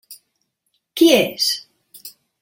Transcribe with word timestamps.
Qui 1.01 1.09
és? 1.17 1.51